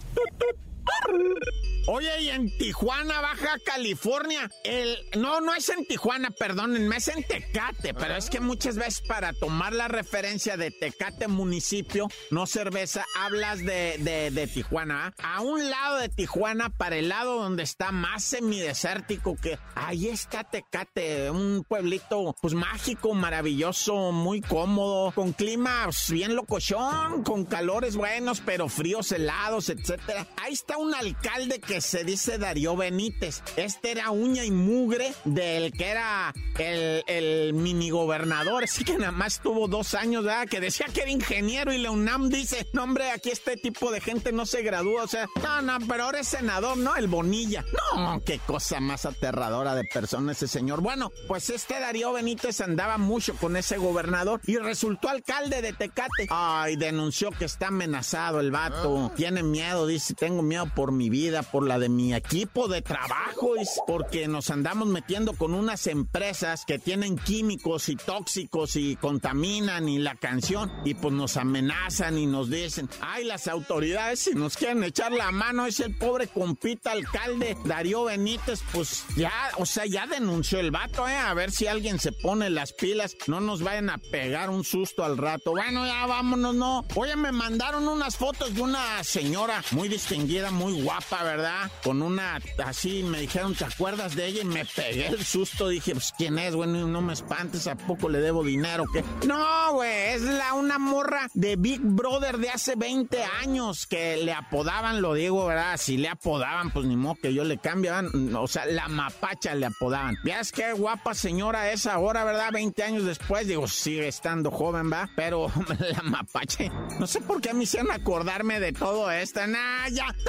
Oye, 1.91 2.21
y 2.21 2.29
en 2.29 2.51
Tijuana, 2.59 3.23
Baja 3.23 3.57
California, 3.65 4.51
el... 4.63 4.99
No, 5.17 5.41
no 5.41 5.55
es 5.55 5.71
en 5.71 5.87
Tijuana, 5.87 6.31
perdónenme, 6.31 6.99
es 6.99 7.09
en 7.09 7.25
Tecate, 7.25 7.95
pero 7.95 8.15
es 8.15 8.29
que 8.29 8.41
muchas 8.41 8.77
veces 8.77 9.01
para 9.09 9.33
tomar 9.33 9.73
la 9.73 9.89
referencia 9.89 10.59
de 10.59 10.71
Tecate 10.71 11.29
municipio, 11.29 12.09
no 12.31 12.47
cerveza, 12.47 13.07
hablas 13.17 13.65
de, 13.65 14.31
de, 14.33 14.47
Tijuana. 14.49 15.15
¿ah? 15.19 15.37
A 15.37 15.41
un 15.41 15.71
lado 15.71 15.97
de 15.97 16.11
Tijuana, 16.11 16.69
para 16.69 16.97
el 16.97 17.09
lado 17.09 17.41
donde 17.43 17.63
está 17.63 17.91
más 17.91 18.23
semidesértico 18.23 19.37
que... 19.37 19.59
Ahí 19.75 20.09
está 20.09 20.45
Tecate, 20.45 21.31
un 21.31 21.65
pueblito 21.67 22.37
pues 22.43 22.53
mágico, 22.53 23.15
maravilloso, 23.15 24.13
muy 24.13 24.43
cómodo, 24.43 25.13
con 25.13 25.33
clima 25.33 25.89
bien 26.11 26.35
locochón, 26.35 27.23
con 27.23 27.45
calores 27.45 27.97
buenos, 27.97 28.41
pero 28.41 28.69
fríos 28.69 29.13
helados, 29.13 29.69
etcétera. 29.69 30.27
Ahí 30.37 30.53
está 30.53 30.77
un 30.79 30.95
alcalde 30.95 31.61
que 31.61 31.81
se 31.81 32.05
dice 32.05 32.39
Darío 32.39 32.77
Benítez. 32.77 33.43
Este 33.57 33.91
era 33.91 34.11
uña 34.11 34.45
y 34.45 34.51
mugre 34.51 35.13
del 35.25 35.73
que 35.73 35.89
era 35.89 36.33
el, 36.59 37.05
el 37.07 37.55
mini 37.55 37.91
gobernador, 37.91 38.65
así 38.65 38.85
que 38.85 38.97
nada 38.99 39.13
más 39.13 39.41
tuvo 39.41 39.69
dos 39.69 39.95
años, 39.95 40.25
¿verdad? 40.25 40.49
Que 40.49 40.61
decía 40.61 40.87
que 40.93 41.03
era 41.03 41.11
ingeniero 41.11 41.73
y 41.73 41.79
la 41.79 41.91
UNAM 41.91 42.29
dice, 42.29 42.67
no 42.73 42.85
hombre, 42.85 43.11
aquí 43.11 43.31
este 43.31 43.57
tipo 43.57 43.91
de 43.91 44.01
gente 44.01 44.33
no 44.33 44.47
se 44.47 44.63
gradúa, 44.63 45.05
o 45.05 45.09
sea, 45.09 45.27
no, 45.43 45.63
no, 45.63 45.79
pero 45.87 46.05
ahora 46.05 46.21
es 46.21 46.29
senador, 46.29 46.77
¿no? 46.77 46.97
El 46.97 47.09
Bonilla. 47.09 47.65
No, 47.97 48.21
qué 48.25 48.39
cosa 48.39 48.81
más 48.81 49.07
aterradora 49.07 49.75
de 49.75 49.85
persona 49.85 50.33
ese 50.33 50.49
señor. 50.49 50.81
Bueno, 50.81 51.13
pues 51.27 51.51
este 51.51 51.79
Darío 51.81 52.13
Benítez 52.13 52.61
andaba 52.61 52.99
mucho 52.99 53.35
con 53.37 53.57
ese 53.57 53.79
gobernador 53.79 54.41
y 54.47 54.57
resultó 54.57 55.09
alcalde 55.09 55.63
de 55.63 55.73
Tecate. 55.73 56.27
Ay, 56.31 56.77
denunció 56.77 57.31
que 57.31 57.45
está 57.45 57.69
amenazado 57.69 58.41
el 58.41 58.51
vato. 58.51 59.13
Tiene 59.17 59.43
miedo, 59.43 59.87
dice, 59.87 60.15
tengo 60.15 60.43
miedo 60.43 60.68
por 60.69 60.93
mi 60.93 61.11
vida, 61.11 61.43
por 61.43 61.67
la 61.67 61.79
de 61.79 61.89
mi 61.89 62.15
equipo 62.15 62.69
de 62.69 62.83
trabajo, 62.83 63.53
porque 63.87 64.29
nos 64.29 64.51
andamos 64.51 64.89
metiendo 64.89 65.33
con 65.33 65.55
unas 65.55 65.87
empresas 65.87 66.65
que 66.67 66.79
tienen 66.79 67.17
químicos 67.17 67.89
y 67.89 67.97
tóxicos 67.97 68.77
y 68.77 68.97
contaminan 68.97 69.89
y 69.89 69.99
la 69.99 70.15
canción 70.15 70.71
y 70.85 70.95
pues 70.95 71.15
nos 71.15 71.37
amenazan 71.37 72.19
y 72.19 72.27
nos 72.27 72.51
dicen, 72.51 72.89
ay, 73.01 73.25
las 73.25 73.49
autoridades 73.49 74.21
si 74.21 74.35
nos 74.35 74.57
quieren 74.57 74.83
echar 74.85 75.13
la 75.13 75.31
mano 75.31 75.67
es 75.67 75.81
el 75.81 75.97
pobre 75.97 76.29
compita 76.29 76.93
alcalde 76.93 77.57
Darío 77.65 78.05
Benítez, 78.05 78.63
pues 78.73 79.05
ya, 79.17 79.33
o 79.57 79.67
sea, 79.67 79.87
ya 79.87 80.07
denunció 80.07 80.61
el 80.61 80.71
vato, 80.71 81.09
eh, 81.09 81.17
a 81.17 81.35
ver 81.35 81.51
si 81.51 81.67
alguien 81.67 81.99
se 81.99 82.13
pone 82.13 82.51
las 82.51 82.73
pilas, 82.73 83.17
no 83.27 83.41
nos 83.41 83.63
vayan 83.63 83.91
a 83.91 83.99
pegar 83.99 84.51
un 84.51 84.65
susto 84.65 85.05
al 85.05 85.17
rato. 85.17 85.53
Bueno, 85.53 85.87
ya 85.87 86.07
vámonos, 86.07 86.55
no. 86.55 86.85
Oye, 86.95 87.17
me 87.17 87.33
mandaron 87.33 87.87
unas 87.89 88.17
fotos 88.17 88.55
de 88.55 88.63
una 88.63 89.03
señora 89.05 89.63
muy 89.73 89.89
distinguida, 89.89 90.51
muy 90.59 90.83
guapa, 90.83 91.23
¿verdad? 91.23 91.71
Con 91.85 92.03
una, 92.03 92.41
así 92.65 93.05
me 93.05 93.21
dijeron, 93.21 93.55
¿te 93.55 93.65
acuerdas 93.65 94.17
de 94.17 94.27
ella? 94.27 94.43
Y 94.43 94.45
me 94.45 94.65
pegué 94.65 95.07
el 95.07 95.25
susto, 95.25 95.69
dije, 95.69 95.93
pues, 95.93 96.13
¿quién 96.19 96.39
es, 96.39 96.55
güey? 96.55 96.69
No 96.69 97.01
me 97.01 97.13
espantes, 97.13 97.67
¿a 97.69 97.77
poco 97.77 98.09
le 98.09 98.19
debo 98.19 98.43
dinero? 98.43 98.85
¿Qué? 98.93 99.05
No, 99.27 99.73
güey, 99.75 100.15
es 100.15 100.23
la 100.23 100.55
una 100.55 100.79
morra 100.79 101.29
de 101.35 101.55
Big 101.57 101.81
Brother 101.81 102.39
de 102.39 102.51
hace 102.51 102.75
20 102.75 103.23
años 103.43 103.87
que 103.87 104.17
le 104.17 104.33
apodaban, 104.33 105.01
lo 105.01 105.15
digo, 105.15 105.47
¿verdad? 105.47 105.77
Si 105.77 105.97
le 105.97 106.09
apodaban, 106.09 106.73
pues 106.73 106.87
ni 106.87 106.97
modo 106.97 107.17
que 107.23 107.33
yo 107.33 107.45
le 107.45 107.59
cambiaban, 107.59 108.35
o 108.35 108.49
sea, 108.49 108.67
la 108.67 108.89
mapacha 108.89 109.55
le 109.55 109.67
apodaban. 109.67 110.17
¿Veas 110.25 110.51
qué 110.51 110.73
guapa 110.73 111.15
señora 111.15 111.71
es 111.71 111.87
ahora, 111.87 112.25
verdad? 112.25 112.51
20 112.53 112.83
años 112.83 113.05
después, 113.05 113.47
digo, 113.47 113.69
sigue 113.69 114.09
estando 114.09 114.51
joven, 114.51 114.93
¿va? 114.93 115.09
Pero 115.15 115.53
la 115.79 116.03
mapache, 116.03 116.71
no 116.99 117.07
sé 117.07 117.21
por 117.21 117.41
qué 117.41 117.55
me 117.55 117.63
hicieron 117.63 117.93
acordarme 117.93 118.59
de 118.59 118.73
todo 118.73 119.11
esto. 119.11 119.47
Nah, 119.47 119.89
ya, 119.91 120.07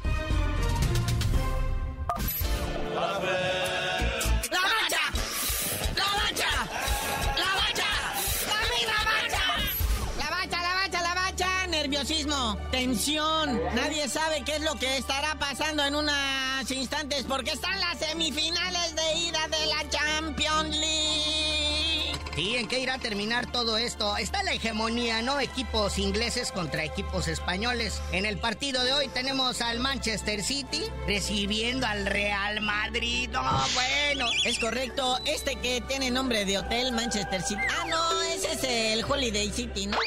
Tensión. 12.71 13.61
Nadie 13.75 14.09
sabe 14.09 14.43
qué 14.45 14.57
es 14.57 14.62
lo 14.62 14.75
que 14.75 14.99
estará 14.99 15.35
pasando 15.38 15.85
en 15.85 15.95
unos 15.95 16.71
instantes 16.71 17.25
porque 17.27 17.53
están 17.53 17.79
las 17.81 17.99
semifinales 17.99 18.95
de 18.95 19.19
ida 19.21 19.49
de 19.49 19.67
la 19.67 19.88
Champions 19.88 20.77
League. 20.77 22.12
Sí, 22.35 22.57
¿en 22.57 22.67
qué 22.67 22.81
irá 22.81 22.95
a 22.95 22.99
terminar 22.99 23.51
todo 23.51 23.79
esto? 23.79 24.17
Está 24.17 24.43
la 24.43 24.53
hegemonía, 24.53 25.23
¿no? 25.23 25.38
Equipos 25.38 25.99
ingleses 25.99 26.51
contra 26.51 26.85
equipos 26.85 27.29
españoles. 27.29 28.03
En 28.11 28.27
el 28.27 28.38
partido 28.38 28.83
de 28.83 28.93
hoy 28.93 29.09
tenemos 29.09 29.61
al 29.61 29.79
Manchester 29.79 30.43
City 30.43 30.83
recibiendo 31.07 31.87
al 31.87 32.07
Real 32.07 32.61
Madrid. 32.61 33.31
No, 33.31 33.40
bueno. 33.75 34.27
Es 34.45 34.59
correcto, 34.59 35.19
este 35.25 35.57
que 35.57 35.81
tiene 35.83 36.11
nombre 36.11 36.45
de 36.45 36.59
hotel 36.59 36.93
Manchester 36.93 37.40
City. 37.40 37.62
Ah, 37.71 37.87
no, 37.88 38.23
ese 38.23 38.53
es 38.53 38.64
el 38.64 39.05
Holiday 39.05 39.51
City, 39.53 39.87
¿no? 39.87 39.99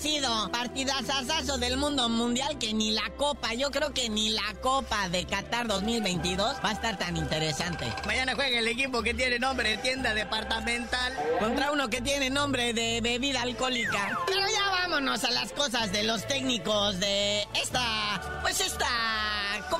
Sido 0.00 0.50
partidazazazo 0.50 1.58
del 1.58 1.76
mundo 1.76 2.08
mundial 2.08 2.58
que 2.58 2.72
ni 2.72 2.90
la 2.90 3.10
Copa, 3.18 3.52
yo 3.52 3.70
creo 3.70 3.92
que 3.92 4.08
ni 4.08 4.30
la 4.30 4.54
Copa 4.62 5.10
de 5.10 5.26
Qatar 5.26 5.66
2022 5.66 6.56
va 6.64 6.70
a 6.70 6.72
estar 6.72 6.98
tan 6.98 7.18
interesante. 7.18 7.92
Mañana 8.06 8.34
juega 8.34 8.60
el 8.60 8.68
equipo 8.68 9.02
que 9.02 9.12
tiene 9.12 9.38
nombre 9.38 9.70
de 9.70 9.78
tienda 9.78 10.14
departamental 10.14 11.12
contra 11.38 11.70
uno 11.70 11.90
que 11.90 12.00
tiene 12.00 12.30
nombre 12.30 12.72
de 12.72 13.00
bebida 13.02 13.42
alcohólica. 13.42 14.18
Pero 14.26 14.40
ya 14.40 14.70
vámonos 14.70 15.22
a 15.24 15.30
las 15.32 15.52
cosas 15.52 15.92
de 15.92 16.04
los 16.04 16.26
técnicos 16.26 16.98
de 16.98 17.46
esta, 17.54 18.40
pues 18.42 18.60
esta 18.60 18.88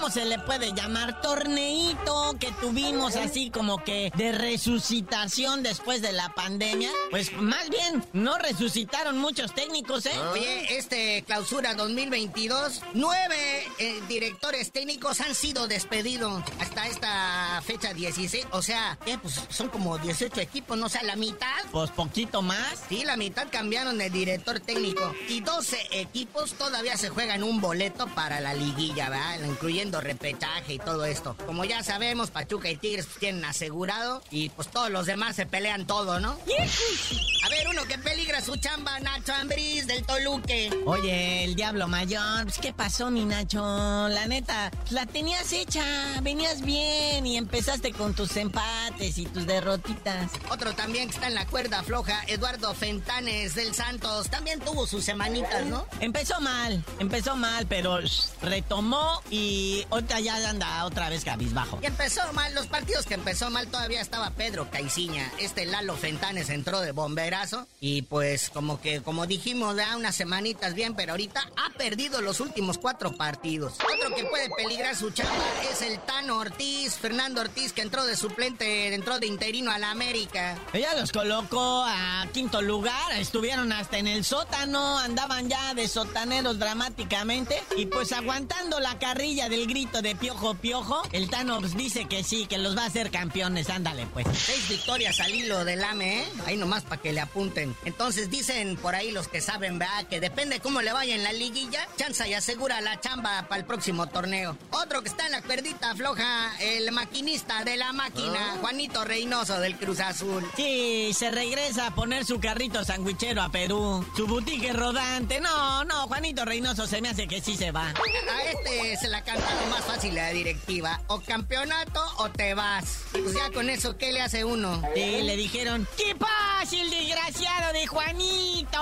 ¿cómo 0.01 0.09
se 0.09 0.25
le 0.25 0.39
puede 0.39 0.73
llamar? 0.73 1.21
Torneito 1.21 2.37
que 2.39 2.51
tuvimos 2.53 3.17
así 3.17 3.51
como 3.51 3.85
que 3.85 4.11
de 4.17 4.33
resucitación 4.33 5.63
después 5.63 6.01
de 6.01 6.13
la 6.13 6.31
pandemia. 6.31 6.89
Pues 7.11 7.33
más 7.35 7.69
bien, 7.69 8.03
no 8.13 8.39
resucitaron 8.39 9.19
muchos 9.19 9.55
técnicos, 9.55 10.07
¿eh? 10.07 10.10
Oye, 10.33 10.77
este 10.77 11.23
clausura 11.27 11.75
2022, 11.75 12.83
nueve 12.95 13.65
eh, 13.79 14.01
directores 14.09 14.73
técnicos 14.73 15.21
han 15.21 15.35
sido 15.35 15.69
despedidos 15.69 16.43
hasta 16.59 16.87
esta 16.87 17.63
fecha 17.65 17.93
16. 17.95 18.47
O 18.53 18.63
sea, 18.63 18.99
¿qué? 19.05 19.19
Pues 19.19 19.41
son 19.51 19.69
como 19.69 19.99
18 19.99 20.41
equipos, 20.41 20.77
¿no? 20.79 20.87
O 20.87 20.89
sea, 20.89 21.03
la 21.03 21.17
mitad. 21.17 21.49
Pues 21.71 21.91
poquito 21.91 22.43
más. 22.43 22.85
Sí, 22.89 23.05
la 23.05 23.17
mitad 23.17 23.49
cambiaron 23.51 23.99
de 23.99 24.11
director 24.11 24.61
técnico. 24.61 25.15
Y 25.29 25.41
12 25.41 25.89
equipos 25.93 26.55
todavía 26.55 26.97
se 26.97 27.09
juegan 27.09 27.43
un 27.43 27.61
boleto 27.61 28.07
para 28.09 28.41
la 28.41 28.55
liguilla, 28.55 29.09
¿verdad? 29.09 29.41
Incluyendo 29.45 30.01
repetaje 30.01 30.75
y 30.75 30.79
todo 30.79 31.05
esto. 31.05 31.37
Como 31.47 31.65
ya 31.65 31.83
sabemos, 31.83 32.31
Pachuca 32.31 32.71
y 32.71 32.77
Tigres 32.77 33.07
tienen 33.19 33.45
asegurado 33.45 34.23
y 34.31 34.49
pues 34.51 34.69
todos 34.69 34.91
los 34.91 35.07
demás 35.07 35.37
se 35.37 35.47
pelean 35.47 35.87
todo, 35.87 36.21
¿no? 36.21 36.31
A 36.31 37.49
ver, 37.49 37.69
uno 37.69 37.85
que 37.85 37.99
peligra 37.99 38.41
su 38.41 38.57
chamba, 38.57 38.99
Nacho 39.01 39.33
Ambriz 39.35 39.87
del 39.87 40.00
Toluque. 40.03 40.71
Oye, 40.87 41.45
el 41.45 41.55
diablo 41.55 41.89
mayor, 41.89 42.45
pues, 42.45 42.59
¿qué 42.59 42.73
pasó, 42.73 43.11
mi 43.11 43.25
Nacho? 43.25 44.09
La 44.09 44.27
neta, 44.27 44.71
la 44.91 45.07
tenías 45.07 45.53
hecha, 45.53 45.85
venías 46.23 46.63
bien 46.63 47.27
y 47.27 47.37
empezaste 47.37 47.93
con 47.93 48.15
tus 48.15 48.37
empates 48.37 49.19
y 49.19 49.27
tus 49.27 49.47
derrotitas. 49.47 50.31
Otro 50.51 50.75
también 50.75 51.09
que 51.09 51.15
está 51.17 51.27
en 51.27 51.35
la 51.35 51.47
cuerda 51.47 51.83
floja, 51.83 52.23
Eduardo 52.29 52.73
Fentanes 52.75 53.55
del 53.55 53.75
Santos, 53.75 54.31
también 54.31 54.61
tuvo 54.61 54.87
sus 54.87 55.05
semanitas, 55.05 55.67
¿no? 55.67 55.87
Empezó 56.01 56.41
mal, 56.41 56.85
empezó 56.99 57.37
mal, 57.37 57.67
pero 57.67 57.99
retomó 58.43 59.21
y 59.31 59.41
y 59.51 59.87
otra 59.91 60.21
ya 60.21 60.37
anda 60.49 60.85
otra 60.85 61.09
vez 61.09 61.25
cabizbajo. 61.25 61.79
Y 61.83 61.87
empezó 61.87 62.21
mal, 62.33 62.55
los 62.55 62.67
partidos 62.67 63.07
que 63.07 63.15
empezó 63.15 63.51
mal 63.51 63.67
todavía 63.69 64.01
estaba 64.01 64.31
Pedro 64.31 64.71
Caiciña. 64.71 65.31
Este 65.39 65.67
Lalo 65.67 65.97
Fentanes 65.97 66.51
entró 66.51 66.81
de 66.81 66.93
bomberazo. 66.93 67.67
Y 67.81 68.03
pues 68.03 68.51
como 68.51 68.81
que, 68.81 69.01
como 69.01 69.27
dijimos, 69.27 69.77
ya 69.91 69.97
unas 69.97 70.15
semanitas 70.15 70.75
bien, 70.75 70.95
pero 70.95 71.13
ahorita 71.13 71.51
ha 71.57 71.71
perdido 71.77 72.21
los 72.21 72.41
últimos 72.41 72.79
cuatro 72.79 73.13
partidos. 73.13 73.75
Otro 73.75 74.15
que 74.15 74.25
puede 74.25 74.49
peligrar 74.51 74.95
su 74.95 75.11
chamba 75.11 75.45
es 75.71 75.83
el 75.83 75.99
Tano 76.01 76.39
Ortiz, 76.39 76.95
Fernando 76.95 77.41
Ortiz, 77.41 77.73
que 77.73 77.83
entró 77.83 78.05
de 78.07 78.17
suplente, 78.17 78.95
entró 78.95 79.19
de 79.19 79.27
interino 79.27 79.71
a 79.71 79.79
la 79.79 79.91
América. 79.91 80.57
Ella 80.73 80.95
los 80.95 81.13
colocó 81.13 81.85
a 81.85 82.27
quinto 82.33 82.63
lugar, 82.63 83.13
estuvieron 83.17 83.73
hasta 83.73 83.99
en 83.99 84.07
el 84.07 84.25
sótano, 84.25 84.99
andaban 84.99 85.49
ya 85.49 85.75
de 85.75 85.89
sotaneros 85.89 86.59
dramáticamente 86.59 87.61
y 87.77 87.87
pues 87.87 88.13
aguantando 88.13 88.79
la 88.81 88.99
carrilla 88.99 89.49
del 89.49 89.67
grito 89.67 90.03
de 90.03 90.15
piojo 90.15 90.55
piojo, 90.55 91.03
el 91.13 91.29
Tano 91.31 91.61
dice 91.61 92.07
que 92.07 92.23
sí, 92.23 92.47
que 92.47 92.59
los 92.59 92.77
va 92.77 92.85
a 92.85 92.87
hacer 92.87 93.11
campeones, 93.11 93.71
ándale 93.71 94.07
pues. 94.13 94.27
Seis 94.35 94.69
victorias 94.69 95.19
al 95.21 95.35
hilo 95.35 95.65
del 95.65 95.83
AME, 95.83 96.21
¿eh? 96.21 96.33
Ahí 96.47 96.57
nomás 96.57 96.85
para 96.85 97.03
que 97.03 97.13
le 97.13 97.21
apunten. 97.21 97.75
Entonces 97.85 98.31
dicen 98.31 98.77
por 98.77 98.95
ahí 98.95 99.11
los 99.11 99.29
que 99.29 99.41
saben, 99.41 99.80
¿verdad? 99.81 100.07
Que 100.09 100.21
depende 100.21 100.61
cómo 100.61 100.83
le 100.83 100.93
vaya 100.93 101.15
en 101.15 101.25
la 101.25 101.33
liguilla, 101.33 101.89
chanza 101.97 102.29
y 102.29 102.35
asegura 102.35 102.81
la 102.83 103.01
chamba 103.01 103.47
para 103.49 103.61
el 103.61 103.67
próximo 103.67 104.07
torneo. 104.07 104.57
Otro 104.71 105.03
que 105.03 105.09
está 105.09 105.25
en 105.25 105.33
la 105.33 105.41
cuerdita 105.41 105.95
floja, 105.95 106.53
el 106.61 106.93
maquinista 106.93 107.65
de 107.65 107.79
la 107.79 107.93
máquina, 107.93 108.59
Juanito 108.61 109.05
Reynoso 109.05 109.59
del 109.59 109.77
Cruz 109.77 110.01
Azul. 110.01 110.47
Sí, 110.55 111.13
se 111.15 111.31
regresa 111.31 111.87
a 111.87 111.95
poner 111.95 112.27
su 112.27 112.39
carrito 112.39 112.85
sandwichero 112.85 113.41
a 113.41 113.49
Perú, 113.49 114.07
su 114.15 114.27
boutique 114.27 114.71
rodante. 114.75 115.41
No, 115.41 115.85
no, 115.85 116.07
Juanito 116.09 116.45
Reynoso 116.45 116.87
se 116.87 117.01
me 117.01 117.09
hace 117.09 117.27
que 117.27 117.41
sí 117.41 117.57
se 117.57 117.71
va. 117.71 117.89
A 117.89 118.43
este 118.51 118.99
se 118.99 119.09
la 119.09 119.25
cantaron 119.25 119.71
más 119.71 119.85
fácil 119.85 120.15
la 120.15 120.29
directiva. 120.29 121.01
O 121.07 121.21
campeonato 121.21 122.05
o 122.19 122.31
te 122.31 122.53
vas. 122.53 123.05
Pues 123.13 123.35
ya 123.35 123.51
con 123.51 123.71
eso, 123.71 123.97
¿qué 123.97 124.13
le 124.13 124.21
hace 124.21 124.45
uno? 124.45 124.83
Y 124.95 125.23
le 125.23 125.37
dijeron, 125.37 125.89
¡qué 125.97 126.15
fácil, 126.15 126.91
desgraciado 126.91 127.73
de 127.73 127.87
Juanito! 127.87 128.79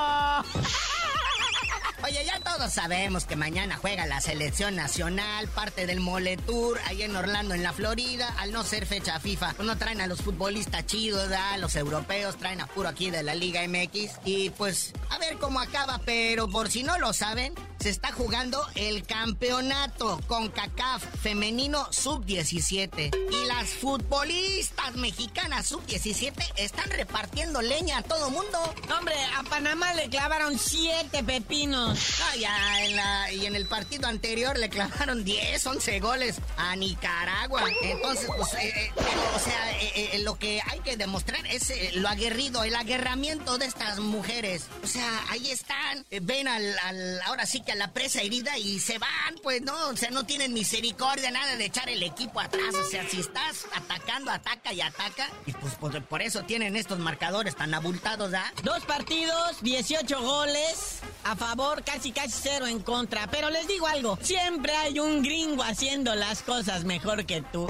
Oye, 2.05 2.25
ya 2.25 2.39
todos 2.39 2.73
sabemos 2.73 3.25
que 3.25 3.35
mañana 3.35 3.77
juega 3.77 4.07
la 4.07 4.21
selección 4.21 4.77
nacional, 4.77 5.49
parte 5.49 5.85
del 5.85 5.99
Mole 5.99 6.37
Tour, 6.37 6.79
ahí 6.87 7.03
en 7.03 7.17
Orlando, 7.17 7.55
en 7.55 7.65
la 7.65 7.73
Florida. 7.73 8.33
Al 8.39 8.53
no 8.53 8.63
ser 8.63 8.87
fecha 8.87 9.19
FIFA, 9.19 9.55
pues 9.57 9.67
no 9.67 9.77
traen 9.77 10.01
a 10.01 10.07
los 10.07 10.23
futbolistas 10.23 10.87
chidos, 10.87 11.31
a 11.33 11.57
los 11.59 11.75
europeos, 11.75 12.37
traen 12.37 12.61
a 12.61 12.69
puro 12.69 12.89
aquí 12.89 13.11
de 13.11 13.25
la 13.25 13.35
Liga 13.35 13.67
MX. 13.67 14.21
Y 14.25 14.51
pues, 14.51 14.93
a 15.11 15.19
ver 15.19 15.39
cómo 15.39 15.59
acaba, 15.59 16.01
pero 16.05 16.49
por 16.49 16.71
si 16.71 16.85
no 16.85 16.99
lo 16.99 17.13
saben, 17.13 17.53
se 17.79 17.91
está 17.91 18.13
jugando 18.13 18.65
el 18.75 19.05
campeonato 19.05 20.21
con 20.27 20.49
CACAF 20.49 21.05
femenino 21.23 21.87
sub-17. 21.93 23.11
Y 23.31 23.47
las 23.47 23.71
futbolistas 23.71 24.97
mexicanas 24.97 25.67
sub-17 25.67 26.33
están 26.57 26.91
repartiendo 26.91 27.63
leña 27.63 27.99
a 27.99 28.03
todo 28.03 28.31
mundo. 28.31 28.59
Hombre, 28.97 29.15
a 29.37 29.43
Panamá 29.45 29.95
le 29.95 30.09
clavaron 30.09 30.59
siete 30.59 31.23
pepinos. 31.23 31.99
Ah, 32.23 32.37
ya 32.37 32.85
en 32.85 32.97
la, 32.97 33.33
y 33.33 33.47
en 33.47 33.55
el 33.55 33.67
partido 33.67 34.09
anterior 34.09 34.59
le 34.59 34.69
clavaron 34.69 35.25
10, 35.25 35.65
11 35.65 36.01
goles 36.01 36.37
a 36.57 36.75
Nicaragua. 36.75 37.65
Entonces, 37.83 38.29
pues, 38.37 38.55
eh, 38.55 38.73
eh, 38.75 38.93
o 39.35 39.39
sea, 39.39 39.79
eh, 39.81 40.19
lo 40.25 40.37
que 40.37 40.61
hay 40.67 40.81
que 40.81 40.97
demostrar 40.97 41.47
es 41.47 41.95
lo 41.95 42.09
aguerrido, 42.09 42.65
el 42.65 42.75
aguerramiento 42.75 43.59
de 43.59 43.67
estas 43.67 44.01
mujeres. 44.01 44.65
O 44.83 44.87
sea, 44.87 45.25
ahí 45.31 45.51
están, 45.51 46.05
ven 46.23 46.49
al, 46.49 46.77
al 46.81 47.21
ahora 47.23 47.47
sí 47.47 47.61
a 47.73 47.77
la 47.77 47.93
presa 47.93 48.23
herida 48.23 48.57
y 48.59 48.79
se 48.81 48.99
van, 48.99 49.35
pues 49.43 49.63
no, 49.63 49.89
o 49.89 49.97
sea, 49.97 50.11
no 50.11 50.25
tienen 50.25 50.53
misericordia, 50.53 51.31
nada 51.31 51.57
de 51.57 51.67
echar 51.67 51.89
el 51.89 52.03
equipo 52.03 52.41
atrás. 52.41 52.75
O 52.75 52.85
sea, 52.85 53.09
si 53.09 53.21
estás 53.21 53.67
atacando, 53.75 54.31
ataca 54.31 54.73
y 54.73 54.81
ataca. 54.81 55.29
Y 55.47 55.53
pues 55.53 55.75
por, 55.75 56.23
eso 56.23 56.43
tienen 56.43 56.77
estos 56.77 56.99
marcadores 56.99 57.57
tan 57.57 57.75
abultados, 57.75 58.33
¿ah? 58.35 58.53
Dos 58.63 58.85
partidos, 58.85 59.63
18 59.63 60.21
goles 60.23 61.01
a 61.25 61.37
favor, 61.37 61.83
casi 61.85 62.13
casi 62.13 62.33
cero 62.43 62.67
en 62.67 62.81
contra. 62.81 63.27
Pero 63.31 63.51
les 63.51 63.67
digo 63.67 63.87
algo, 63.87 64.19
siempre 64.23 64.75
hay 64.77 64.99
un 64.99 65.23
gringo 65.23 65.63
haciendo 65.63 66.15
las 66.15 66.43
cosas 66.43 66.85
mejor 66.85 67.27
que 67.27 67.43
tú. 67.43 67.67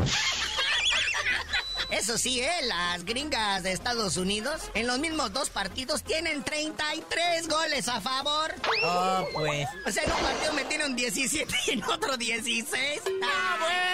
Eso 1.90 2.18
sí, 2.18 2.40
¿eh? 2.40 2.50
Las 2.64 3.04
gringas 3.04 3.62
de 3.62 3.72
Estados 3.72 4.16
Unidos 4.16 4.60
en 4.74 4.86
los 4.86 4.98
mismos 4.98 5.32
dos 5.32 5.48
partidos 5.48 6.02
tienen 6.02 6.42
33 6.42 7.48
goles 7.48 7.88
a 7.88 8.00
favor. 8.00 8.54
Oh, 8.84 9.26
pues. 9.32 9.66
O 9.86 9.90
sea, 9.90 10.02
en 10.04 10.12
un 10.12 10.18
partido 10.18 10.52
metieron 10.52 10.94
17 10.94 11.54
y 11.66 11.70
en 11.72 11.84
otro 11.84 12.16
16. 12.16 13.00
¡Ah, 13.22 13.56
bueno! 13.60 13.87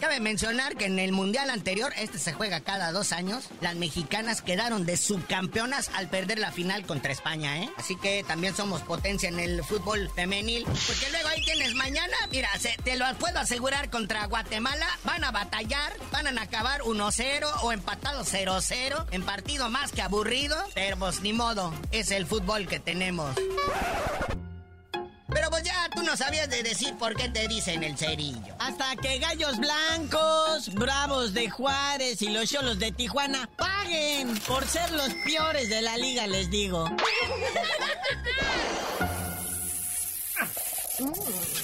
Cabe 0.00 0.20
mencionar 0.20 0.76
que 0.76 0.86
en 0.86 0.98
el 0.98 1.12
mundial 1.12 1.50
anterior, 1.50 1.92
este 1.96 2.18
se 2.18 2.32
juega 2.32 2.60
cada 2.60 2.92
dos 2.92 3.12
años, 3.12 3.48
las 3.60 3.74
mexicanas 3.76 4.42
quedaron 4.42 4.84
de 4.84 4.96
subcampeonas 4.96 5.90
al 5.94 6.08
perder 6.08 6.38
la 6.38 6.52
final 6.52 6.84
contra 6.86 7.12
España, 7.12 7.62
¿eh? 7.62 7.70
Así 7.76 7.96
que 7.96 8.24
también 8.24 8.54
somos 8.54 8.82
potencia 8.82 9.28
en 9.28 9.38
el 9.38 9.62
fútbol 9.64 10.10
femenil. 10.14 10.64
Porque 10.64 11.10
luego 11.10 11.28
ahí 11.28 11.42
tienes 11.42 11.74
mañana, 11.74 12.14
mira, 12.30 12.48
te 12.84 12.96
lo 12.96 13.04
puedo 13.18 13.38
asegurar 13.38 13.90
contra 13.90 14.26
Guatemala, 14.26 14.86
van 15.04 15.24
a 15.24 15.30
batallar, 15.30 15.92
van 16.10 16.38
a 16.38 16.42
acabar 16.42 16.80
1-0 16.82 17.46
o 17.62 17.72
empatado 17.72 18.24
0-0 18.24 19.06
en 19.10 19.22
partido 19.22 19.70
más 19.70 19.92
que 19.92 20.02
aburrido, 20.02 20.56
pero 20.74 20.96
pues 20.96 21.20
ni 21.20 21.32
modo, 21.32 21.72
es 21.90 22.10
el 22.10 22.26
fútbol 22.26 22.66
que 22.66 22.80
tenemos. 22.80 23.34
No 26.12 26.16
sabías 26.18 26.50
de 26.50 26.62
decir 26.62 26.94
por 26.98 27.16
qué 27.16 27.30
te 27.30 27.48
dicen 27.48 27.82
el 27.82 27.96
cerillo. 27.96 28.54
Hasta 28.58 28.96
que 28.96 29.18
Gallos 29.18 29.56
Blancos, 29.56 30.68
Bravos 30.74 31.32
de 31.32 31.48
Juárez 31.48 32.20
y 32.20 32.28
los 32.28 32.50
Cholos 32.50 32.78
de 32.78 32.92
Tijuana 32.92 33.48
paguen 33.56 34.38
por 34.40 34.66
ser 34.66 34.90
los 34.90 35.08
peores 35.24 35.70
de 35.70 35.80
la 35.80 35.96
liga, 35.96 36.26
les 36.26 36.50
digo. 36.50 36.84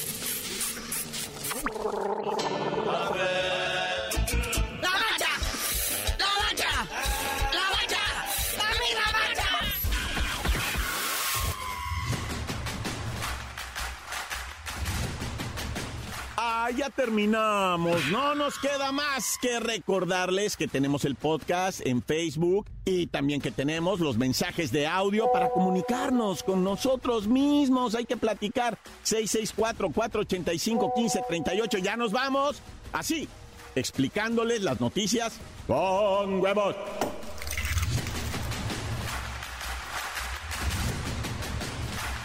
ya 16.71 16.91
terminamos. 16.91 18.07
No 18.11 18.35
nos 18.35 18.59
queda 18.59 18.93
más 18.93 19.39
que 19.41 19.61
recordarles 19.61 20.57
que 20.57 20.69
tenemos 20.69 21.05
el 21.05 21.15
podcast 21.15 21.81
en 21.87 22.03
Facebook 22.03 22.67
y 22.85 23.07
también 23.07 23.41
que 23.41 23.51
tenemos 23.51 24.01
los 24.01 24.19
mensajes 24.19 24.71
de 24.73 24.87
audio 24.87 25.31
para 25.33 25.51
comunicarnos 25.51 26.43
con 26.43 26.65
nosotros 26.65 27.27
mismos. 27.27 27.95
Hay 27.95 28.05
que 28.05 28.17
platicar. 28.17 28.79
664-485-1538. 29.05 31.83
Ya 31.83 31.97
nos 31.97 32.13
vamos. 32.13 32.61
Así, 32.93 33.29
explicándoles 33.75 34.63
las 34.63 34.81
noticias 34.81 35.39
con 35.67 36.41
huevos. 36.41 36.77